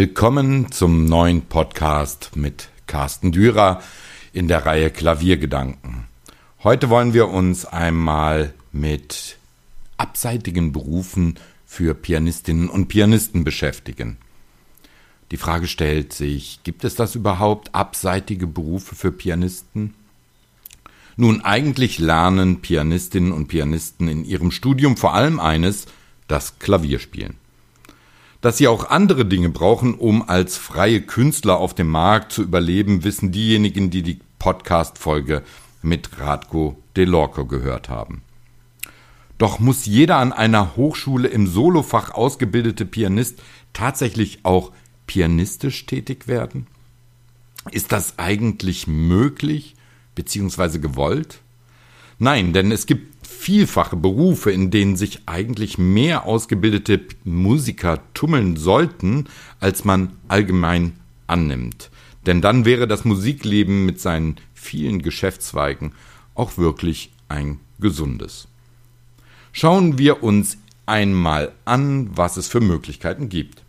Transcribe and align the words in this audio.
Willkommen 0.00 0.70
zum 0.70 1.06
neuen 1.06 1.42
Podcast 1.42 2.36
mit 2.36 2.68
Carsten 2.86 3.32
Dürer 3.32 3.82
in 4.32 4.46
der 4.46 4.64
Reihe 4.64 4.92
Klaviergedanken. 4.92 6.04
Heute 6.62 6.88
wollen 6.88 7.14
wir 7.14 7.26
uns 7.26 7.64
einmal 7.64 8.54
mit 8.70 9.38
abseitigen 9.96 10.70
Berufen 10.70 11.34
für 11.66 11.94
Pianistinnen 11.94 12.68
und 12.68 12.86
Pianisten 12.86 13.42
beschäftigen. 13.42 14.18
Die 15.32 15.36
Frage 15.36 15.66
stellt 15.66 16.12
sich, 16.12 16.60
gibt 16.62 16.84
es 16.84 16.94
das 16.94 17.16
überhaupt 17.16 17.74
abseitige 17.74 18.46
Berufe 18.46 18.94
für 18.94 19.10
Pianisten? 19.10 19.94
Nun, 21.16 21.40
eigentlich 21.40 21.98
lernen 21.98 22.60
Pianistinnen 22.60 23.32
und 23.32 23.48
Pianisten 23.48 24.06
in 24.06 24.24
ihrem 24.24 24.52
Studium 24.52 24.96
vor 24.96 25.14
allem 25.14 25.40
eines, 25.40 25.86
das 26.28 26.60
Klavierspielen. 26.60 27.47
Dass 28.40 28.58
sie 28.58 28.68
auch 28.68 28.88
andere 28.88 29.24
Dinge 29.24 29.48
brauchen, 29.48 29.94
um 29.94 30.28
als 30.28 30.56
freie 30.56 31.00
Künstler 31.02 31.58
auf 31.58 31.74
dem 31.74 31.88
Markt 31.88 32.32
zu 32.32 32.42
überleben, 32.42 33.02
wissen 33.02 33.32
diejenigen, 33.32 33.90
die 33.90 34.02
die 34.02 34.20
Podcast-Folge 34.38 35.42
mit 35.82 36.20
Radko 36.20 36.80
Delorco 36.96 37.46
gehört 37.46 37.88
haben. 37.88 38.22
Doch 39.38 39.58
muss 39.58 39.86
jeder 39.86 40.16
an 40.16 40.32
einer 40.32 40.76
Hochschule 40.76 41.28
im 41.28 41.46
Solofach 41.46 42.10
ausgebildete 42.12 42.84
Pianist 42.86 43.40
tatsächlich 43.72 44.40
auch 44.44 44.72
pianistisch 45.06 45.86
tätig 45.86 46.28
werden? 46.28 46.66
Ist 47.70 47.92
das 47.92 48.18
eigentlich 48.18 48.86
möglich 48.86 49.76
bzw. 50.14 50.78
gewollt? 50.78 51.40
Nein, 52.18 52.52
denn 52.52 52.72
es 52.72 52.86
gibt 52.86 53.17
vielfache 53.38 53.96
Berufe, 53.96 54.50
in 54.50 54.70
denen 54.70 54.96
sich 54.96 55.20
eigentlich 55.26 55.78
mehr 55.78 56.26
ausgebildete 56.26 57.00
Musiker 57.22 58.00
tummeln 58.12 58.56
sollten, 58.56 59.26
als 59.60 59.84
man 59.84 60.12
allgemein 60.26 60.94
annimmt. 61.28 61.90
Denn 62.26 62.42
dann 62.42 62.64
wäre 62.64 62.88
das 62.88 63.04
Musikleben 63.04 63.86
mit 63.86 64.00
seinen 64.00 64.36
vielen 64.54 65.02
Geschäftszweigen 65.02 65.92
auch 66.34 66.58
wirklich 66.58 67.12
ein 67.28 67.60
gesundes. 67.78 68.48
Schauen 69.52 69.98
wir 69.98 70.24
uns 70.24 70.58
einmal 70.86 71.52
an, 71.64 72.10
was 72.16 72.36
es 72.36 72.48
für 72.48 72.60
Möglichkeiten 72.60 73.28
gibt. 73.28 73.62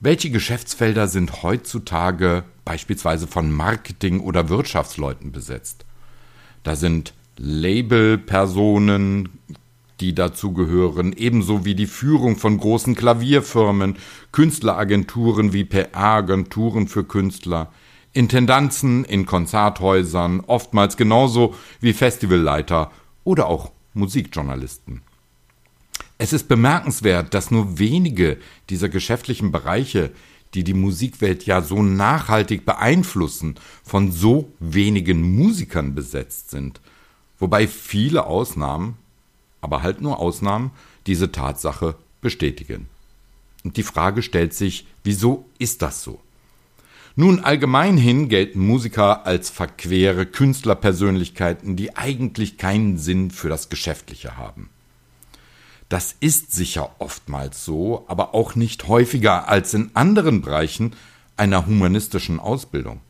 Welche 0.00 0.30
Geschäftsfelder 0.30 1.08
sind 1.08 1.42
heutzutage 1.42 2.44
beispielsweise 2.66 3.26
von 3.26 3.50
Marketing- 3.50 4.20
oder 4.20 4.50
Wirtschaftsleuten 4.50 5.32
besetzt? 5.32 5.86
Da 6.62 6.76
sind 6.76 7.14
Labelpersonen, 7.38 9.28
die 10.00 10.14
dazugehören, 10.14 11.12
ebenso 11.12 11.64
wie 11.64 11.74
die 11.74 11.86
Führung 11.86 12.36
von 12.36 12.58
großen 12.58 12.94
Klavierfirmen, 12.94 13.96
Künstleragenturen 14.32 15.52
wie 15.52 15.64
PR-Agenturen 15.64 16.88
für 16.88 17.04
Künstler, 17.04 17.72
Intendanzen 18.12 19.04
in 19.04 19.26
Konzerthäusern, 19.26 20.40
oftmals 20.40 20.96
genauso 20.96 21.54
wie 21.80 21.92
Festivalleiter 21.92 22.90
oder 23.24 23.46
auch 23.46 23.70
Musikjournalisten. 23.94 25.02
Es 26.18 26.32
ist 26.32 26.48
bemerkenswert, 26.48 27.34
dass 27.34 27.52
nur 27.52 27.78
wenige 27.78 28.38
dieser 28.70 28.88
geschäftlichen 28.88 29.52
Bereiche, 29.52 30.10
die 30.54 30.64
die 30.64 30.74
Musikwelt 30.74 31.46
ja 31.46 31.62
so 31.62 31.82
nachhaltig 31.82 32.64
beeinflussen, 32.64 33.54
von 33.84 34.10
so 34.10 34.52
wenigen 34.58 35.36
Musikern 35.36 35.94
besetzt 35.94 36.50
sind– 36.50 36.80
wobei 37.38 37.66
viele 37.66 38.26
Ausnahmen, 38.26 38.96
aber 39.60 39.82
halt 39.82 40.00
nur 40.00 40.18
Ausnahmen, 40.18 40.70
diese 41.06 41.32
Tatsache 41.32 41.96
bestätigen. 42.20 42.88
Und 43.64 43.76
die 43.76 43.82
Frage 43.82 44.22
stellt 44.22 44.54
sich, 44.54 44.86
wieso 45.04 45.46
ist 45.58 45.82
das 45.82 46.02
so? 46.02 46.20
Nun, 47.16 47.40
allgemeinhin 47.40 48.28
gelten 48.28 48.64
Musiker 48.64 49.26
als 49.26 49.50
verquere 49.50 50.24
Künstlerpersönlichkeiten, 50.24 51.74
die 51.74 51.96
eigentlich 51.96 52.58
keinen 52.58 52.96
Sinn 52.96 53.32
für 53.32 53.48
das 53.48 53.70
Geschäftliche 53.70 54.36
haben. 54.36 54.70
Das 55.88 56.14
ist 56.20 56.52
sicher 56.52 56.94
oftmals 56.98 57.64
so, 57.64 58.04
aber 58.08 58.34
auch 58.34 58.54
nicht 58.54 58.86
häufiger 58.86 59.48
als 59.48 59.74
in 59.74 59.90
anderen 59.94 60.42
Bereichen 60.42 60.92
einer 61.36 61.66
humanistischen 61.66 62.38
Ausbildung. 62.38 63.00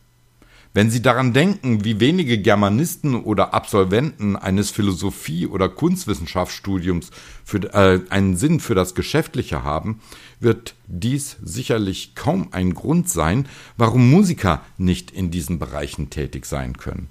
Wenn 0.79 0.93
Sie 0.93 1.03
daran 1.03 1.33
denken, 1.33 1.85
wie 1.85 1.99
wenige 1.99 2.39
Germanisten 2.39 3.17
oder 3.17 3.53
Absolventen 3.53 4.37
eines 4.37 4.71
Philosophie- 4.71 5.49
oder 5.49 5.69
Kunstwissenschaftsstudiums 5.69 7.11
für, 7.45 7.75
äh, 7.75 8.01
einen 8.11 8.37
Sinn 8.37 8.61
für 8.61 8.77
das 8.77 8.95
Geschäftliche 8.95 9.65
haben, 9.65 9.99
wird 10.39 10.77
dies 10.87 11.37
sicherlich 11.43 12.15
kaum 12.15 12.51
ein 12.53 12.75
Grund 12.75 13.09
sein, 13.09 13.49
warum 13.77 14.09
Musiker 14.09 14.63
nicht 14.77 15.11
in 15.11 15.33
diesen 15.33 15.59
Bereichen 15.59 16.11
tätig 16.11 16.47
sein 16.47 16.77
können. 16.77 17.09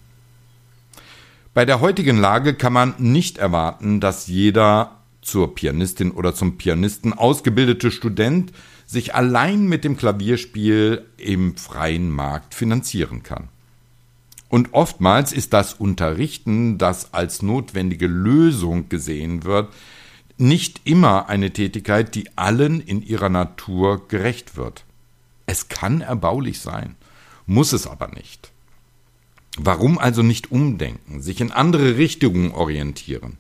Bei 1.53 1.65
der 1.65 1.81
heutigen 1.81 2.17
Lage 2.17 2.53
kann 2.53 2.71
man 2.71 2.93
nicht 2.99 3.37
erwarten, 3.37 3.99
dass 3.99 4.27
jeder 4.27 5.01
zur 5.21 5.55
Pianistin 5.55 6.11
oder 6.11 6.33
zum 6.33 6.57
Pianisten 6.57 7.11
ausgebildete 7.11 7.91
Student 7.91 8.53
sich 8.85 9.13
allein 9.13 9.67
mit 9.67 9.83
dem 9.83 9.97
Klavierspiel 9.97 11.05
im 11.17 11.57
freien 11.57 12.09
Markt 12.09 12.55
finanzieren 12.55 13.23
kann. 13.23 13.49
Und 14.49 14.73
oftmals 14.73 15.33
ist 15.33 15.53
das 15.53 15.73
Unterrichten, 15.73 16.77
das 16.77 17.13
als 17.13 17.41
notwendige 17.41 18.07
Lösung 18.07 18.89
gesehen 18.89 19.43
wird, 19.43 19.73
nicht 20.37 20.81
immer 20.83 21.29
eine 21.29 21.51
Tätigkeit, 21.51 22.15
die 22.15 22.37
allen 22.37 22.79
in 22.79 23.01
ihrer 23.01 23.29
Natur 23.29 24.07
gerecht 24.07 24.55
wird. 24.55 24.85
Es 25.45 25.67
kann 25.67 26.01
erbaulich 26.01 26.59
sein, 26.59 26.95
muss 27.45 27.73
es 27.73 27.87
aber 27.87 28.09
nicht. 28.09 28.51
Warum 29.57 29.97
also 29.97 30.21
nicht 30.21 30.51
umdenken, 30.51 31.21
sich 31.21 31.41
in 31.41 31.51
andere 31.51 31.97
Richtungen 31.97 32.51
orientieren? 32.51 33.37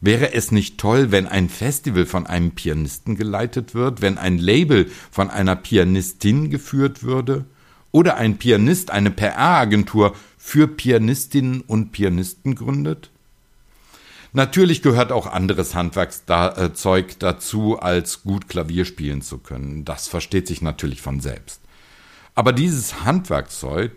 Wäre 0.00 0.32
es 0.32 0.52
nicht 0.52 0.78
toll, 0.78 1.10
wenn 1.10 1.26
ein 1.26 1.48
Festival 1.48 2.06
von 2.06 2.26
einem 2.26 2.52
Pianisten 2.52 3.16
geleitet 3.16 3.74
wird, 3.74 4.00
wenn 4.00 4.16
ein 4.16 4.38
Label 4.38 4.88
von 5.10 5.28
einer 5.28 5.56
Pianistin 5.56 6.50
geführt 6.50 7.02
würde? 7.02 7.46
Oder 7.90 8.16
ein 8.16 8.36
Pianist 8.36 8.92
eine 8.92 9.10
PR-Agentur 9.10 10.14
für 10.48 10.66
Pianistinnen 10.66 11.60
und 11.60 11.92
Pianisten 11.92 12.54
gründet? 12.54 13.10
Natürlich 14.32 14.80
gehört 14.80 15.12
auch 15.12 15.26
anderes 15.26 15.74
Handwerkszeug 15.74 17.18
dazu, 17.18 17.78
als 17.78 18.22
gut 18.22 18.48
Klavier 18.48 18.86
spielen 18.86 19.20
zu 19.20 19.38
können. 19.38 19.84
Das 19.84 20.08
versteht 20.08 20.46
sich 20.46 20.62
natürlich 20.62 21.02
von 21.02 21.20
selbst. 21.20 21.60
Aber 22.34 22.52
dieses 22.52 23.04
Handwerkszeug 23.04 23.92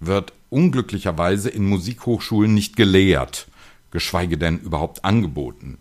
wird 0.00 0.32
unglücklicherweise 0.50 1.50
in 1.50 1.66
Musikhochschulen 1.66 2.52
nicht 2.52 2.76
gelehrt 2.76 3.46
geschweige 3.92 4.38
denn 4.38 4.58
überhaupt 4.58 5.04
angeboten. 5.04 5.78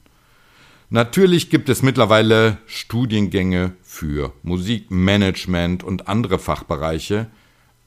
Natürlich 0.92 1.50
gibt 1.50 1.70
es 1.70 1.82
mittlerweile 1.82 2.58
Studiengänge 2.68 3.74
für 3.82 4.34
Musikmanagement 4.44 5.84
und 5.84 6.08
andere 6.10 6.38
Fachbereiche, 6.38 7.32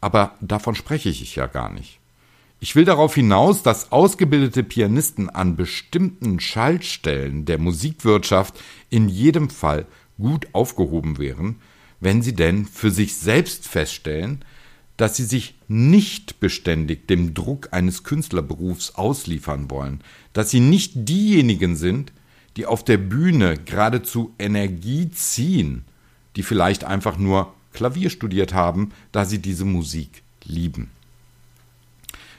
aber 0.00 0.34
davon 0.40 0.74
spreche 0.74 1.10
ich 1.10 1.36
ja 1.36 1.46
gar 1.46 1.70
nicht. 1.70 2.00
Ich 2.64 2.74
will 2.74 2.86
darauf 2.86 3.14
hinaus, 3.14 3.62
dass 3.62 3.92
ausgebildete 3.92 4.62
Pianisten 4.62 5.28
an 5.28 5.54
bestimmten 5.54 6.40
Schaltstellen 6.40 7.44
der 7.44 7.58
Musikwirtschaft 7.58 8.58
in 8.88 9.10
jedem 9.10 9.50
Fall 9.50 9.84
gut 10.16 10.46
aufgehoben 10.52 11.18
wären, 11.18 11.56
wenn 12.00 12.22
sie 12.22 12.34
denn 12.34 12.64
für 12.64 12.90
sich 12.90 13.16
selbst 13.16 13.68
feststellen, 13.68 14.46
dass 14.96 15.14
sie 15.14 15.24
sich 15.24 15.56
nicht 15.68 16.40
beständig 16.40 17.06
dem 17.06 17.34
Druck 17.34 17.68
eines 17.72 18.02
Künstlerberufs 18.02 18.94
ausliefern 18.94 19.70
wollen, 19.70 20.00
dass 20.32 20.50
sie 20.50 20.60
nicht 20.60 20.92
diejenigen 20.94 21.76
sind, 21.76 22.14
die 22.56 22.64
auf 22.64 22.82
der 22.82 22.96
Bühne 22.96 23.58
geradezu 23.58 24.32
Energie 24.38 25.10
ziehen, 25.10 25.84
die 26.34 26.42
vielleicht 26.42 26.84
einfach 26.84 27.18
nur 27.18 27.52
Klavier 27.74 28.08
studiert 28.08 28.54
haben, 28.54 28.92
da 29.12 29.26
sie 29.26 29.42
diese 29.42 29.66
Musik 29.66 30.22
lieben. 30.44 30.88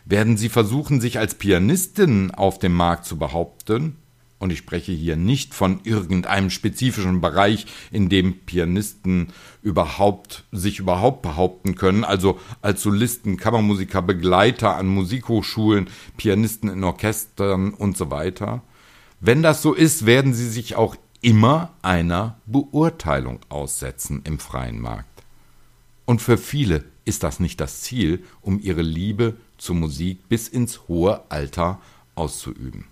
Werden 0.06 0.38
sie 0.38 0.50
versuchen, 0.50 1.02
sich 1.02 1.18
als 1.18 1.36
Pianistin 1.36 2.32
auf 2.32 2.60
dem 2.60 2.74
Markt 2.74 3.06
zu 3.06 3.18
behaupten, 3.18 3.98
und 4.38 4.52
ich 4.52 4.60
spreche 4.60 4.92
hier 4.92 5.16
nicht 5.16 5.56
von 5.56 5.80
irgendeinem 5.84 6.50
spezifischen 6.50 7.22
Bereich, 7.22 7.66
in 7.92 8.10
dem 8.10 8.40
Pianisten 8.40 9.30
überhaupt 9.64 10.44
sich 10.52 10.78
überhaupt 10.78 11.22
behaupten 11.22 11.74
können, 11.76 12.04
also 12.04 12.40
als 12.62 12.84
Solisten, 12.84 13.38
Kammermusiker, 13.38 14.02
Begleiter 14.02 14.76
an 14.76 14.88
Musikhochschulen, 14.88 15.88
Pianisten 16.18 16.70
in 16.70 16.84
Orchestern 16.84 17.74
und 17.74 17.98
so 17.98 18.12
weiter. 18.12 18.62
Wenn 19.20 19.42
das 19.42 19.62
so 19.62 19.74
ist, 19.74 20.06
werden 20.06 20.34
sie 20.34 20.50
sich 20.50 20.76
auch 20.76 20.96
immer 21.22 21.72
einer 21.82 22.38
Beurteilung 22.46 23.40
aussetzen 23.50 24.22
im 24.26 24.38
freien 24.38 24.80
Markt. 24.80 25.15
Und 26.06 26.22
für 26.22 26.38
viele 26.38 26.84
ist 27.04 27.24
das 27.24 27.40
nicht 27.40 27.60
das 27.62 27.82
Ziel, 27.82 28.24
um 28.42 28.60
ihre 28.62 28.82
Liebe 28.82 29.36
zur 29.58 29.76
Musik 29.76 30.28
bis 30.30 30.48
ins 30.48 30.88
hohe 30.88 31.22
Alter 31.30 31.80
auszuüben. 32.16 32.86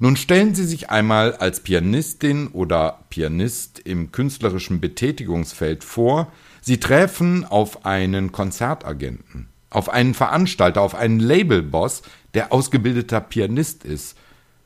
Nun 0.00 0.16
stellen 0.16 0.54
Sie 0.54 0.64
sich 0.64 0.90
einmal 0.90 1.34
als 1.36 1.60
Pianistin 1.60 2.48
oder 2.48 3.04
Pianist 3.10 3.78
im 3.78 4.10
künstlerischen 4.10 4.80
Betätigungsfeld 4.80 5.84
vor, 5.84 6.32
Sie 6.60 6.80
treffen 6.80 7.44
auf 7.44 7.84
einen 7.84 8.32
Konzertagenten, 8.32 9.48
auf 9.70 9.90
einen 9.90 10.14
Veranstalter, 10.14 10.80
auf 10.80 10.94
einen 10.94 11.20
Labelboss, 11.20 12.02
der 12.32 12.52
ausgebildeter 12.52 13.20
Pianist 13.20 13.84
ist, 13.84 14.16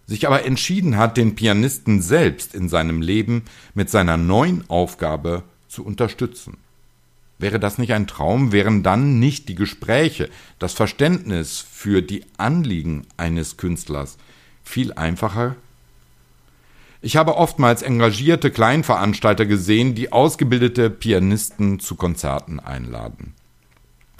sich 0.06 0.26
aber 0.26 0.44
entschieden 0.44 0.96
hat, 0.96 1.16
den 1.16 1.34
Pianisten 1.34 2.00
selbst 2.00 2.54
in 2.54 2.68
seinem 2.68 3.02
Leben 3.02 3.42
mit 3.74 3.90
seiner 3.90 4.16
neuen 4.16 4.64
Aufgabe 4.70 5.42
zu 5.68 5.84
unterstützen. 5.84 6.56
Wäre 7.38 7.60
das 7.60 7.78
nicht 7.78 7.92
ein 7.92 8.08
Traum, 8.08 8.50
wären 8.50 8.82
dann 8.82 9.20
nicht 9.20 9.48
die 9.48 9.54
Gespräche, 9.54 10.28
das 10.58 10.72
Verständnis 10.72 11.58
für 11.60 12.02
die 12.02 12.24
Anliegen 12.36 13.06
eines 13.16 13.56
Künstlers 13.56 14.18
viel 14.64 14.92
einfacher? 14.92 15.54
Ich 17.00 17.16
habe 17.16 17.36
oftmals 17.36 17.82
engagierte 17.82 18.50
Kleinveranstalter 18.50 19.46
gesehen, 19.46 19.94
die 19.94 20.10
ausgebildete 20.10 20.90
Pianisten 20.90 21.78
zu 21.78 21.94
Konzerten 21.94 22.58
einladen. 22.58 23.34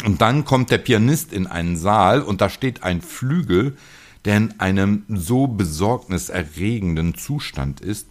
Und 0.04 0.20
dann 0.20 0.44
kommt 0.44 0.70
der 0.70 0.78
Pianist 0.78 1.32
in 1.32 1.48
einen 1.48 1.76
Saal 1.76 2.22
und 2.22 2.40
da 2.40 2.48
steht 2.48 2.84
ein 2.84 3.00
Flügel, 3.00 3.76
der 4.24 4.36
in 4.36 4.60
einem 4.60 5.04
so 5.08 5.48
besorgniserregenden 5.48 7.16
Zustand 7.16 7.80
ist, 7.80 8.06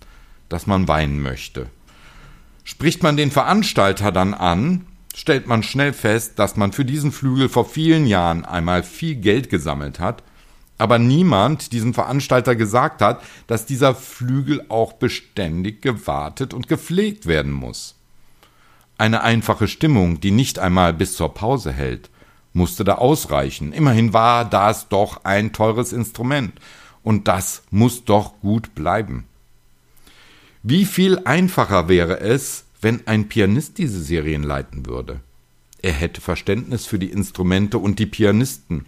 dass 0.49 0.67
man 0.67 0.89
weinen 0.89 1.21
möchte. 1.21 1.67
Spricht 2.65 3.03
man 3.03 3.15
den 3.15 3.31
Veranstalter 3.31 4.11
dann 4.11 4.33
an, 4.33 4.85
stellt 5.17 5.47
man 5.47 5.63
schnell 5.63 5.93
fest, 5.93 6.37
dass 6.37 6.57
man 6.57 6.71
für 6.73 6.85
diesen 6.85 7.11
Flügel 7.11 7.49
vor 7.49 7.65
vielen 7.65 8.05
Jahren 8.05 8.45
einmal 8.45 8.83
viel 8.83 9.15
Geld 9.15 9.49
gesammelt 9.49 9.99
hat, 9.99 10.21
aber 10.77 10.99
niemand 10.99 11.71
diesem 11.71 11.95
Veranstalter 11.95 12.55
gesagt 12.55 13.01
hat, 13.01 13.23
dass 13.47 13.65
dieser 13.65 13.95
Flügel 13.95 14.63
auch 14.69 14.93
beständig 14.93 15.81
gewartet 15.81 16.53
und 16.53 16.67
gepflegt 16.67 17.25
werden 17.25 17.51
muss. 17.51 17.95
Eine 18.99 19.21
einfache 19.21 19.67
Stimmung, 19.67 20.21
die 20.21 20.29
nicht 20.29 20.59
einmal 20.59 20.93
bis 20.93 21.15
zur 21.15 21.33
Pause 21.33 21.71
hält, 21.73 22.11
musste 22.53 22.83
da 22.83 22.95
ausreichen. 22.95 23.73
Immerhin 23.73 24.13
war 24.13 24.45
das 24.45 24.87
doch 24.87 25.23
ein 25.23 25.51
teures 25.51 25.93
Instrument, 25.93 26.53
und 27.01 27.27
das 27.27 27.63
muss 27.71 28.05
doch 28.05 28.39
gut 28.41 28.75
bleiben. 28.75 29.25
Wie 30.61 30.85
viel 30.85 31.19
einfacher 31.25 31.89
wäre 31.89 32.19
es, 32.19 32.66
wenn 32.81 33.05
ein 33.07 33.27
Pianist 33.27 33.77
diese 33.77 34.01
Serien 34.01 34.43
leiten 34.43 34.85
würde. 34.85 35.21
Er 35.81 35.93
hätte 35.93 36.21
Verständnis 36.21 36.85
für 36.85 36.99
die 36.99 37.11
Instrumente 37.11 37.77
und 37.77 37.99
die 37.99 38.05
Pianisten, 38.05 38.85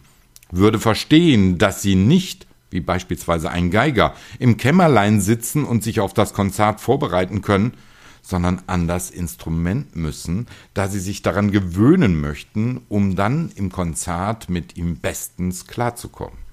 würde 0.52 0.80
verstehen, 0.80 1.58
dass 1.58 1.82
sie 1.82 1.96
nicht, 1.96 2.48
wie 2.72 2.82
beispielsweise 2.82 3.50
ein 3.50 3.72
Geiger, 3.72 4.16
im 4.40 4.58
Kämmerlein 4.58 5.22
sitzen 5.22 5.64
und 5.64 5.84
sich 5.84 6.00
auf 6.00 6.14
das 6.14 6.34
Konzert 6.34 6.82
vorbereiten 6.82 7.42
können, 7.42 7.74
sondern 8.22 8.62
an 8.68 8.88
das 8.88 9.12
Instrument 9.12 9.96
müssen, 9.96 10.48
da 10.74 10.88
sie 10.88 11.00
sich 11.00 11.22
daran 11.22 11.52
gewöhnen 11.52 12.20
möchten, 12.20 12.82
um 12.90 13.16
dann 13.16 13.52
im 13.56 13.72
Konzert 13.72 14.50
mit 14.50 14.78
ihm 14.78 14.98
bestens 14.98 15.68
klarzukommen. 15.68 16.49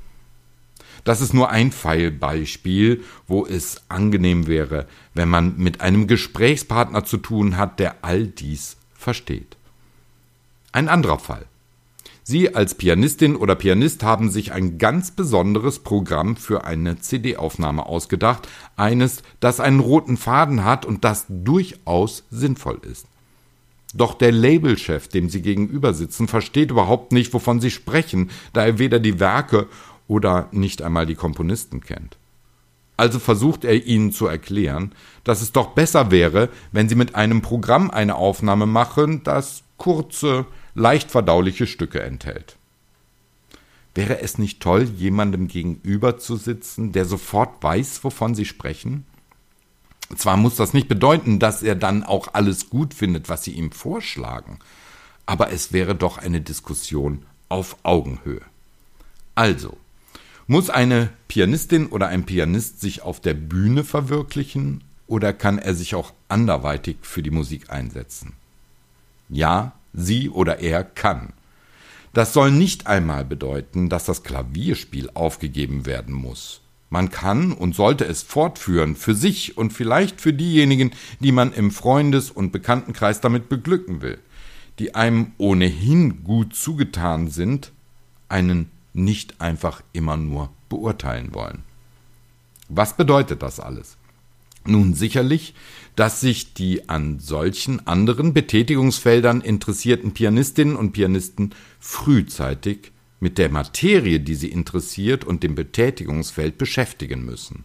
Das 1.05 1.21
ist 1.21 1.35
nur 1.35 1.51
ein 1.51 1.73
Pfeilbeispiel, 1.73 3.05
wo 3.27 3.47
es 3.47 3.83
angenehm 3.89 4.47
wäre, 4.47 4.87
wenn 5.15 5.29
man 5.29 5.57
mit 5.57 5.81
einem 5.81 6.07
Gesprächspartner 6.07 7.05
zu 7.05 7.19
tun 7.19 7.57
hat, 7.57 7.79
der 7.79 7.97
all 8.03 8.27
dies 8.27 8.77
versteht. 8.95 9.57
Ein 10.73 10.89
anderer 10.89 11.19
Fall. 11.19 11.47
Sie 12.29 12.57
als 12.57 12.75
Pianistin 12.75 13.37
oder 13.37 13.55
Pianist 13.55 14.03
haben 14.03 14.31
sich 14.31 14.51
ein 14.51 14.79
ganz 14.79 15.13
besonderes 15.13 15.79
Programm 15.79 16.37
für 16.37 16.65
eine 16.65 16.99
CD-Aufnahme 16.99 17.87
ausgedacht, 17.87 18.49
eines, 18.75 19.23
das 19.39 19.61
einen 19.61 19.79
roten 19.79 20.17
Faden 20.17 20.65
hat 20.65 20.85
und 20.85 21.05
das 21.05 21.27
durchaus 21.29 22.25
sinnvoll 22.33 22.81
ist. 22.83 23.07
Doch 23.95 24.13
der 24.13 24.33
Labelchef, 24.33 25.07
dem 25.07 25.31
Sie 25.31 25.41
gegenüber 25.41 25.95
sitzen, 25.95 26.27
versteht 26.27 26.73
überhaupt 26.73 27.13
nicht, 27.13 27.33
wovon 27.33 27.61
Sie 27.61 27.71
sprechen, 27.71 28.31
da 28.53 28.67
er 28.67 28.81
weder 28.81 28.99
die 28.99 29.21
Werke 29.21 29.69
oder 30.09 30.49
nicht 30.53 30.83
einmal 30.83 31.07
die 31.07 31.15
Komponisten 31.15 31.81
kennt. 31.81 32.17
Also 32.97 33.19
versucht 33.19 33.65
er 33.65 33.85
ihnen 33.85 34.13
zu 34.13 34.27
erklären, 34.27 34.93
dass 35.25 35.43
es 35.43 35.53
doch 35.53 35.69
besser 35.69 36.11
wäre, 36.11 36.49
wenn 36.73 36.89
sie 36.89 36.95
mit 36.95 37.15
einem 37.15 37.43
Programm 37.43 37.91
eine 37.91 38.15
Aufnahme 38.15 38.67
machen, 38.67 39.23
das 39.23 39.63
kurze, 39.77 40.47
leicht 40.75 41.11
verdauliche 41.11 41.67
Stücke 41.67 42.03
enthält. 42.03 42.57
Wäre 43.95 44.21
es 44.21 44.39
nicht 44.39 44.61
toll, 44.61 44.85
jemandem 44.97 45.49
gegenüber 45.49 46.19
zu 46.19 46.37
sitzen, 46.37 46.93
der 46.93 47.05
sofort 47.05 47.63
weiß, 47.63 48.05
wovon 48.05 48.35
sie 48.35 48.45
sprechen? 48.45 49.07
Zwar 50.17 50.37
muss 50.37 50.57
das 50.57 50.73
nicht 50.73 50.89
bedeuten, 50.89 51.39
dass 51.39 51.63
er 51.63 51.75
dann 51.75 52.05
auch 52.05 52.29
alles 52.35 52.71
gut 52.71 52.95
findet, 52.95 53.29
was 53.29 53.43
sie 53.45 53.53
ihm 53.53 53.73
vorschlagen, 53.73 54.59
aber 55.25 55.51
es 55.51 55.73
wäre 55.73 55.95
doch 55.95 56.19
eine 56.19 56.41
Diskussion 56.41 57.25
auf 57.49 57.77
Augenhöhe. 57.83 58.43
Also, 59.35 59.77
muss 60.47 60.71
eine 60.71 61.11
Pianistin 61.29 61.87
oder 61.87 62.09
ein 62.09 62.25
Pianist 62.25 62.81
sich 62.81 63.03
auf 63.03 63.21
der 63.21 63.35
Bühne 63.35 63.85
verwirklichen 63.85 64.85
oder 65.07 65.33
kann 65.33 65.59
er 65.59 65.75
sich 65.75 65.95
auch 65.95 66.13
anderweitig 66.29 66.99
für 67.03 67.23
die 67.23 67.31
Musik 67.31 67.71
einsetzen? 67.71 68.35
Ja, 69.29 69.73
sie 69.93 70.31
oder 70.31 70.61
er 70.61 70.85
kann. 70.85 71.33
Das 72.13 72.33
soll 72.33 72.51
nicht 72.51 72.87
einmal 72.87 73.25
bedeuten, 73.25 73.89
dass 73.89 74.05
das 74.05 74.23
Klavierspiel 74.23 75.11
aufgegeben 75.15 75.85
werden 75.85 76.15
muss. 76.15 76.63
Man 76.89 77.11
kann 77.11 77.53
und 77.53 77.75
sollte 77.75 78.05
es 78.05 78.23
fortführen, 78.23 78.95
für 78.95 79.15
sich 79.15 79.59
und 79.59 79.73
vielleicht 79.73 80.21
für 80.21 80.33
diejenigen, 80.33 80.93
die 81.19 81.33
man 81.33 81.53
im 81.53 81.71
Freundes- 81.73 82.31
und 82.31 82.53
Bekanntenkreis 82.53 83.21
damit 83.21 83.49
beglücken 83.49 84.01
will, 84.03 84.19
die 84.79 84.95
einem 84.95 85.33
ohnehin 85.39 86.23
gut 86.23 86.55
zugetan 86.55 87.29
sind, 87.29 87.73
einen 88.29 88.71
nicht 88.97 89.41
einfach 89.41 89.83
immer 89.93 90.17
nur 90.17 90.51
beurteilen 90.69 91.35
wollen. 91.35 91.63
Was 92.69 92.97
bedeutet 92.97 93.43
das 93.43 93.61
alles? 93.61 93.97
Nun 94.65 94.95
sicherlich, 94.95 95.55
dass 95.95 96.21
sich 96.21 96.55
die 96.55 96.89
an 96.89 97.21
solchen 97.21 97.87
anderen 97.87 98.35
Betätigungsfeldern 98.35 99.41
interessierten 99.41 100.13
Pianistinnen 100.13 100.77
und 100.77 100.93
Pianisten 100.93 101.55
frühzeitig 101.79 102.93
mit 103.21 103.39
der 103.39 103.49
Materie, 103.49 104.21
die 104.21 104.35
sie 104.35 104.51
interessiert 104.51 105.25
und 105.25 105.43
dem 105.43 105.55
Betätigungsfeld 105.55 106.59
beschäftigen 106.59 107.25
müssen. 107.25 107.65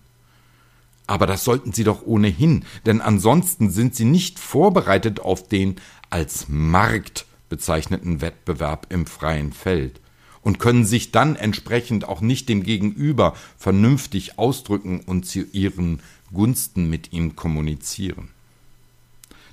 Aber 1.08 1.26
das 1.26 1.44
sollten 1.44 1.74
sie 1.74 1.84
doch 1.84 2.06
ohnehin, 2.06 2.64
denn 2.86 3.02
ansonsten 3.02 3.70
sind 3.70 3.96
sie 3.96 4.06
nicht 4.06 4.40
vorbereitet 4.40 5.20
auf 5.20 5.48
den 5.48 5.76
als 6.10 6.48
Markt 6.48 7.26
bezeichneten 7.50 8.22
Wettbewerb 8.22 8.88
im 8.90 9.06
freien 9.06 9.52
Feld 9.52 10.00
und 10.44 10.60
können 10.60 10.86
sich 10.86 11.12
dann 11.12 11.36
entsprechend 11.36 12.08
auch 12.08 12.22
nicht 12.22 12.50
dem 12.50 12.64
Gegenüber 12.64 13.36
vernünftig 13.58 14.40
ausdrücken 14.40 15.02
und 15.02 15.26
zu 15.26 15.42
ihren 15.52 16.02
Gunsten 16.34 16.90
mit 16.90 17.14
ihm 17.14 17.36
kommunizieren. 17.36 18.30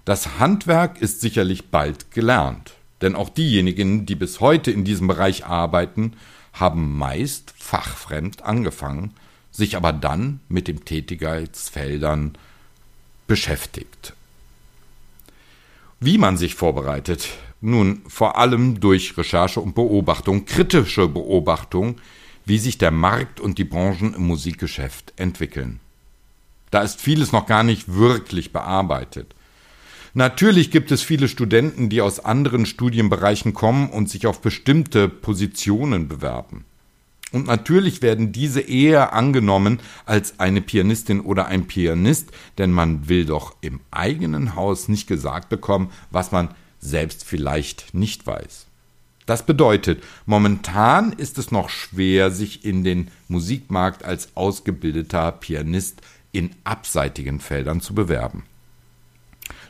Das 0.05 0.39
Handwerk 0.39 1.03
ist 1.03 1.21
sicherlich 1.21 1.67
bald 1.67 2.11
gelernt, 2.11 2.73
denn 3.03 3.15
auch 3.15 3.29
diejenigen, 3.29 4.07
die 4.07 4.15
bis 4.15 4.41
heute 4.41 4.71
in 4.71 4.85
diesem 4.85 5.07
Bereich 5.07 5.45
arbeiten, 5.45 6.15
haben 6.55 6.97
meist 6.97 7.53
fachfremd 7.57 8.43
angefangen, 8.43 9.13
sich 9.51 9.77
aber 9.77 9.93
dann 9.93 10.41
mit 10.49 10.69
den 10.69 10.85
Tätigkeitsfeldern 10.85 12.39
beschäftigt. 13.27 14.15
Wie 16.01 16.17
man 16.17 16.37
sich 16.37 16.55
vorbereitet, 16.55 17.29
nun, 17.61 18.03
vor 18.07 18.39
allem 18.39 18.81
durch 18.81 19.17
Recherche 19.17 19.61
und 19.61 19.75
Beobachtung, 19.75 20.45
kritische 20.45 21.09
Beobachtung, 21.09 21.97
wie 22.45 22.59
sich 22.59 22.79
der 22.79 22.91
Markt 22.91 23.41
und 23.41 23.59
die 23.59 23.65
Branchen 23.65 24.15
im 24.15 24.27
Musikgeschäft 24.27 25.13
entwickeln. 25.17 25.81
Da 26.71 26.83
ist 26.83 27.01
vieles 27.01 27.33
noch 27.33 27.47
gar 27.47 27.63
nicht 27.63 27.95
wirklich 27.95 28.53
bearbeitet. 28.53 29.35
Natürlich 30.15 30.71
gibt 30.71 30.91
es 30.91 31.03
viele 31.03 31.29
Studenten, 31.29 31.89
die 31.89 32.01
aus 32.01 32.21
anderen 32.21 32.67
Studienbereichen 32.67 33.55
kommen 33.55 33.91
und 33.91 34.09
sich 34.09 34.27
auf 34.27 34.41
bestimmte 34.41 35.09
Positionen 35.09 36.09
bewerben. 36.09 36.65
Und 37.31 37.47
natürlich 37.47 38.01
werden 38.01 38.33
diese 38.33 38.61
eher 38.61 39.13
angenommen 39.13 39.81
als 40.07 40.41
eine 40.41 40.63
Pianistin 40.63 41.21
oder 41.21 41.47
ein 41.47 41.67
Pianist, 41.67 42.31
denn 42.57 42.73
man 42.73 43.09
will 43.09 43.27
doch 43.27 43.55
im 43.61 43.81
eigenen 43.91 44.55
Haus 44.55 44.89
nicht 44.89 45.07
gesagt 45.07 45.51
bekommen, 45.51 45.91
was 46.11 46.33
man 46.33 46.55
selbst 46.81 47.25
vielleicht 47.25 47.95
nicht 47.95 48.27
weiß. 48.27 48.67
Das 49.27 49.45
bedeutet, 49.45 50.03
momentan 50.25 51.13
ist 51.13 51.37
es 51.37 51.51
noch 51.51 51.69
schwer, 51.69 52.31
sich 52.31 52.65
in 52.65 52.83
den 52.83 53.11
Musikmarkt 53.29 54.03
als 54.03 54.31
ausgebildeter 54.35 55.33
Pianist 55.33 56.01
in 56.33 56.51
abseitigen 56.65 57.41
Feldern 57.41 57.81
zu 57.81 57.95
bewerben. 57.95 58.45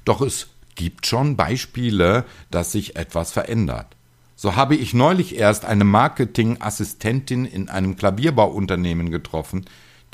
Doch 0.04 0.20
es 0.20 0.48
gibt 0.76 1.06
schon 1.06 1.36
Beispiele, 1.36 2.24
dass 2.52 2.70
sich 2.70 2.94
etwas 2.94 3.32
verändert. 3.32 3.96
So 4.36 4.54
habe 4.54 4.76
ich 4.76 4.94
neulich 4.94 5.34
erst 5.34 5.64
eine 5.64 5.84
Marketingassistentin 5.84 7.44
in 7.44 7.68
einem 7.68 7.96
Klavierbauunternehmen 7.96 9.10
getroffen, 9.10 9.64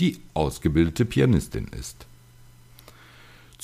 die 0.00 0.22
ausgebildete 0.32 1.04
Pianistin 1.04 1.68
ist. 1.78 2.06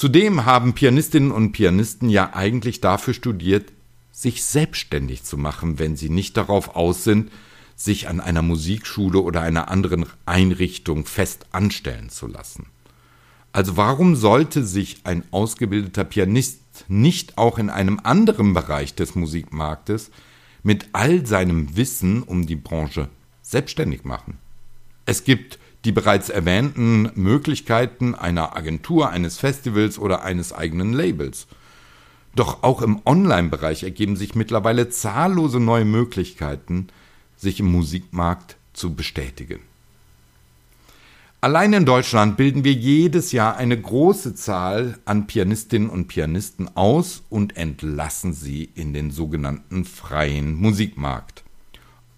Zudem 0.01 0.47
haben 0.47 0.73
Pianistinnen 0.73 1.31
und 1.31 1.53
Pianisten 1.53 2.09
ja 2.09 2.33
eigentlich 2.33 2.81
dafür 2.81 3.13
studiert, 3.13 3.71
sich 4.13 4.43
selbstständig 4.45 5.25
zu 5.25 5.37
machen, 5.37 5.79
wenn 5.79 5.95
sie 5.95 6.09
nicht 6.09 6.39
darauf 6.39 6.75
aus 6.75 7.05
sind, 7.05 7.31
sich 7.77 8.09
an 8.09 8.19
einer 8.19 8.41
Musikschule 8.41 9.21
oder 9.21 9.43
einer 9.43 9.71
anderen 9.71 10.07
Einrichtung 10.25 11.05
fest 11.05 11.45
anstellen 11.53 12.09
zu 12.09 12.29
lassen. 12.29 12.65
Also 13.53 13.77
warum 13.77 14.17
sollte 14.17 14.65
sich 14.65 15.01
ein 15.05 15.23
ausgebildeter 15.33 16.05
Pianist 16.05 16.63
nicht 16.89 17.37
auch 17.37 17.59
in 17.59 17.69
einem 17.69 18.01
anderen 18.03 18.55
Bereich 18.55 18.95
des 18.95 19.15
Musikmarktes 19.15 20.11
mit 20.63 20.89
all 20.95 21.27
seinem 21.27 21.77
Wissen 21.77 22.23
um 22.23 22.47
die 22.47 22.57
Branche 22.57 23.11
selbstständig 23.43 24.05
machen? 24.05 24.39
Es 25.05 25.25
gibt 25.25 25.59
die 25.85 25.93
bereits 25.93 26.29
erwähnten 26.29 27.11
Möglichkeiten 27.15 28.15
einer 28.15 28.57
Agentur, 28.57 29.11
eines 29.11 29.39
Festivals 29.39 29.99
oder 29.99 30.23
eines 30.23 30.53
eigenen 30.53 30.93
Labels. 30.93 31.47
Doch 32.35 32.63
auch 32.63 32.83
im 32.83 33.01
Online-Bereich 33.05 33.83
ergeben 33.83 34.17
sich 34.17 34.35
mittlerweile 34.35 34.89
zahllose 34.89 35.59
neue 35.59 35.85
Möglichkeiten, 35.85 36.89
sich 37.37 37.61
im 37.61 37.73
Musikmarkt 37.73 38.57
zu 38.73 38.95
bestätigen. 38.95 39.61
Allein 41.43 41.73
in 41.73 41.87
Deutschland 41.87 42.37
bilden 42.37 42.65
wir 42.65 42.75
jedes 42.75 43.33
Jahr 43.33 43.57
eine 43.57 43.81
große 43.81 44.35
Zahl 44.35 44.99
an 45.07 45.27
Pianistinnen 45.27 45.89
und 45.89 46.07
Pianisten 46.07 46.77
aus 46.77 47.23
und 47.31 47.57
entlassen 47.57 48.35
sie 48.35 48.69
in 48.75 48.93
den 48.93 49.11
sogenannten 49.11 49.87
freien 49.87 50.55
Musikmarkt. 50.55 51.43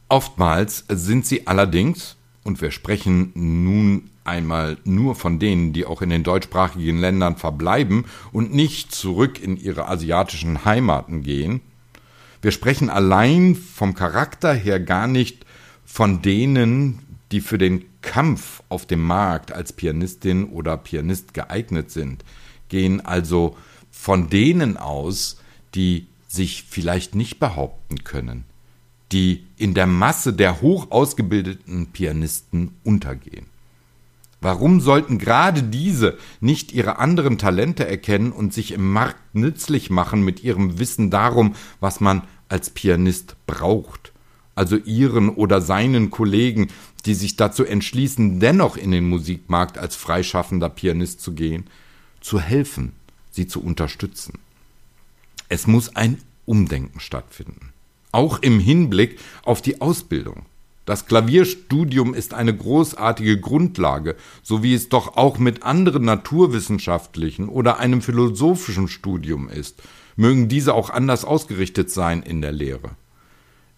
Oftmals 0.09 0.85
sind 0.89 1.25
sie 1.25 1.47
allerdings, 1.47 2.17
und 2.45 2.61
wir 2.61 2.71
sprechen 2.71 3.33
nun 3.35 4.11
einmal 4.25 4.79
nur 4.85 5.15
von 5.15 5.39
denen, 5.39 5.73
die 5.73 5.85
auch 5.85 6.03
in 6.03 6.11
den 6.11 6.23
deutschsprachigen 6.23 6.99
Ländern 6.99 7.37
verbleiben 7.37 8.05
und 8.33 8.55
nicht 8.55 8.95
zurück 8.95 9.41
in 9.43 9.57
ihre 9.57 9.89
asiatischen 9.89 10.65
Heimaten 10.65 11.23
gehen, 11.23 11.61
wir 12.43 12.51
sprechen 12.51 12.91
allein 12.91 13.55
vom 13.55 13.95
Charakter 13.95 14.53
her 14.53 14.81
gar 14.81 15.07
nicht 15.07 15.47
von 15.85 16.23
denen, 16.23 16.99
die 17.31 17.41
für 17.41 17.57
den 17.57 17.85
Kampf 18.03 18.63
auf 18.69 18.85
dem 18.85 19.03
Markt 19.03 19.53
als 19.53 19.73
Pianistin 19.73 20.47
oder 20.47 20.77
Pianist 20.77 21.35
geeignet 21.35 21.93
sind, 21.93 22.25
gehen 22.69 23.01
also 23.01 23.57
von 23.93 24.29
denen 24.29 24.77
aus, 24.77 25.39
die 25.77 26.09
sich 26.27 26.65
vielleicht 26.69 27.15
nicht 27.15 27.39
behaupten 27.39 28.03
können, 28.03 28.45
die 29.13 29.45
in 29.57 29.75
der 29.75 29.87
Masse 29.87 30.33
der 30.33 30.61
hoch 30.61 30.91
ausgebildeten 30.91 31.87
Pianisten 31.87 32.73
untergehen. 32.83 33.47
Warum 34.41 34.81
sollten 34.81 35.19
gerade 35.19 35.63
diese 35.63 36.19
nicht 36.41 36.73
ihre 36.73 36.99
anderen 36.99 37.39
Talente 37.39 37.87
erkennen 37.87 38.33
und 38.33 38.53
sich 38.53 38.73
im 38.73 38.93
Markt 38.93 39.35
nützlich 39.35 39.89
machen 39.89 40.25
mit 40.25 40.43
ihrem 40.43 40.81
Wissen 40.81 41.11
darum, 41.11 41.55
was 41.79 42.01
man 42.01 42.23
als 42.49 42.71
Pianist 42.71 43.37
braucht? 43.47 44.13
Also 44.57 44.77
ihren 44.77 45.29
oder 45.29 45.61
seinen 45.61 46.11
Kollegen, 46.11 46.69
die 47.07 47.15
sich 47.15 47.37
dazu 47.37 47.65
entschließen, 47.65 48.41
dennoch 48.41 48.77
in 48.77 48.91
den 48.91 49.09
Musikmarkt 49.09 49.79
als 49.79 49.95
freischaffender 49.95 50.69
Pianist 50.69 51.21
zu 51.21 51.33
gehen, 51.35 51.65
zu 52.21 52.41
helfen, 52.41 52.93
sie 53.31 53.47
zu 53.47 53.63
unterstützen. 53.63 54.39
Es 55.49 55.67
muss 55.67 55.95
ein 55.95 56.19
Umdenken 56.47 56.99
stattfinden. 56.99 57.72
Auch 58.13 58.39
im 58.41 58.61
Hinblick 58.61 59.19
auf 59.43 59.63
die 59.63 59.81
Ausbildung. 59.81 60.47
Das 60.85 61.07
Klavierstudium 61.07 62.13
ist 62.13 62.35
eine 62.35 62.57
großartige 62.57 63.41
Grundlage, 63.41 64.17
so 64.43 64.63
wie 64.63 64.75
es 64.75 64.89
doch 64.89 65.17
auch 65.17 65.39
mit 65.39 65.63
anderen 65.63 66.05
naturwissenschaftlichen 66.05 67.49
oder 67.49 67.79
einem 67.79 68.03
philosophischen 68.03 68.89
Studium 68.89 69.49
ist, 69.49 69.83
mögen 70.17 70.49
diese 70.49 70.75
auch 70.75 70.91
anders 70.91 71.25
ausgerichtet 71.25 71.91
sein 71.91 72.23
in 72.23 72.41
der 72.41 72.53
Lehre. 72.53 72.91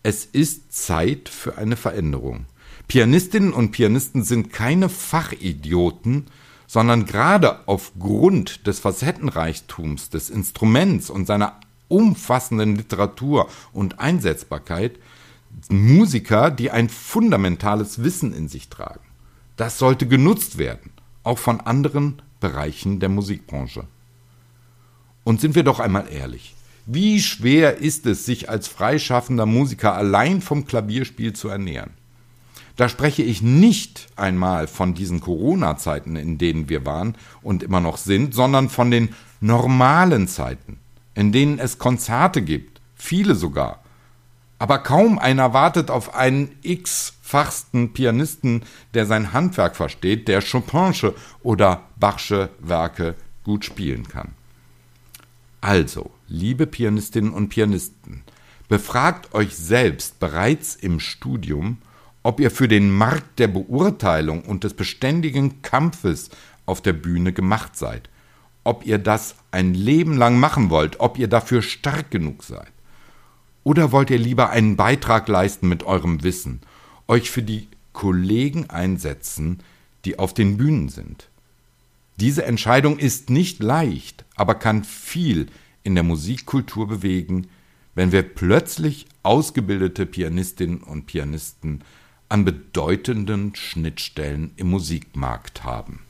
Es 0.02 0.24
ist 0.24 0.72
Zeit 0.72 1.28
für 1.28 1.58
eine 1.58 1.76
Veränderung. 1.76 2.46
Pianistinnen 2.88 3.52
und 3.52 3.70
Pianisten 3.70 4.24
sind 4.24 4.52
keine 4.52 4.88
Fachidioten, 4.88 6.26
sondern 6.66 7.06
gerade 7.06 7.66
aufgrund 7.66 8.66
des 8.66 8.80
Facettenreichtums 8.80 10.10
des 10.10 10.30
Instruments 10.30 11.10
und 11.10 11.26
seiner 11.26 11.60
umfassenden 11.88 12.76
Literatur 12.76 13.48
und 13.72 13.98
Einsetzbarkeit 13.98 14.98
Musiker, 15.68 16.50
die 16.50 16.70
ein 16.70 16.88
fundamentales 16.88 18.02
Wissen 18.02 18.32
in 18.34 18.48
sich 18.48 18.68
tragen. 18.68 19.00
Das 19.56 19.78
sollte 19.78 20.06
genutzt 20.06 20.58
werden, 20.58 20.90
auch 21.22 21.38
von 21.38 21.60
anderen 21.60 22.20
Bereichen 22.40 23.00
der 23.00 23.08
Musikbranche. 23.08 23.84
Und 25.22 25.40
sind 25.40 25.54
wir 25.54 25.62
doch 25.62 25.80
einmal 25.80 26.06
ehrlich, 26.12 26.54
wie 26.86 27.20
schwer 27.20 27.78
ist 27.78 28.04
es, 28.04 28.26
sich 28.26 28.50
als 28.50 28.68
freischaffender 28.68 29.46
Musiker 29.46 29.94
allein 29.94 30.42
vom 30.42 30.66
Klavierspiel 30.66 31.32
zu 31.32 31.48
ernähren? 31.48 31.92
Da 32.76 32.88
spreche 32.88 33.22
ich 33.22 33.40
nicht 33.40 34.08
einmal 34.16 34.66
von 34.66 34.94
diesen 34.94 35.20
Corona-Zeiten, 35.20 36.16
in 36.16 36.38
denen 36.38 36.68
wir 36.68 36.84
waren 36.84 37.14
und 37.40 37.62
immer 37.62 37.80
noch 37.80 37.96
sind, 37.96 38.34
sondern 38.34 38.68
von 38.68 38.90
den 38.90 39.14
normalen 39.40 40.26
Zeiten, 40.26 40.78
in 41.14 41.32
denen 41.32 41.58
es 41.58 41.78
Konzerte 41.78 42.42
gibt, 42.42 42.80
viele 42.94 43.34
sogar, 43.34 43.84
aber 44.58 44.78
kaum 44.78 45.18
einer 45.18 45.52
wartet 45.52 45.90
auf 45.90 46.14
einen 46.14 46.56
x-fachsten 46.62 47.92
Pianisten, 47.92 48.62
der 48.94 49.04
sein 49.04 49.32
Handwerk 49.32 49.76
versteht, 49.76 50.28
der 50.28 50.42
Chopinsche 50.42 51.14
oder 51.42 51.82
Bachsche 51.96 52.50
Werke 52.60 53.16
gut 53.42 53.64
spielen 53.64 54.08
kann. 54.08 54.32
Also, 55.60 56.10
liebe 56.28 56.66
Pianistinnen 56.66 57.32
und 57.32 57.48
Pianisten, 57.48 58.22
befragt 58.68 59.34
euch 59.34 59.56
selbst 59.56 60.20
bereits 60.20 60.76
im 60.76 61.00
Studium, 61.00 61.78
ob 62.22 62.40
ihr 62.40 62.50
für 62.50 62.68
den 62.68 62.90
Markt 62.90 63.38
der 63.38 63.48
Beurteilung 63.48 64.42
und 64.42 64.64
des 64.64 64.74
beständigen 64.74 65.62
Kampfes 65.62 66.30
auf 66.64 66.80
der 66.80 66.94
Bühne 66.94 67.32
gemacht 67.32 67.76
seid, 67.76 68.08
ob 68.64 68.86
ihr 68.86 68.98
das 68.98 69.36
ein 69.50 69.74
Leben 69.74 70.16
lang 70.16 70.38
machen 70.40 70.70
wollt, 70.70 71.00
ob 71.00 71.18
ihr 71.18 71.28
dafür 71.28 71.62
stark 71.62 72.10
genug 72.10 72.42
seid. 72.42 72.72
Oder 73.62 73.92
wollt 73.92 74.10
ihr 74.10 74.18
lieber 74.18 74.50
einen 74.50 74.76
Beitrag 74.76 75.28
leisten 75.28 75.68
mit 75.68 75.84
eurem 75.84 76.22
Wissen, 76.22 76.60
euch 77.06 77.30
für 77.30 77.42
die 77.42 77.68
Kollegen 77.92 78.68
einsetzen, 78.68 79.60
die 80.04 80.18
auf 80.18 80.34
den 80.34 80.56
Bühnen 80.56 80.88
sind? 80.88 81.28
Diese 82.16 82.44
Entscheidung 82.44 82.98
ist 82.98 83.30
nicht 83.30 83.62
leicht, 83.62 84.24
aber 84.36 84.54
kann 84.54 84.84
viel 84.84 85.46
in 85.82 85.94
der 85.94 86.04
Musikkultur 86.04 86.86
bewegen, 86.86 87.48
wenn 87.94 88.12
wir 88.12 88.22
plötzlich 88.22 89.06
ausgebildete 89.22 90.06
Pianistinnen 90.06 90.78
und 90.78 91.06
Pianisten 91.06 91.82
an 92.28 92.44
bedeutenden 92.44 93.54
Schnittstellen 93.54 94.52
im 94.56 94.70
Musikmarkt 94.70 95.64
haben. 95.64 96.00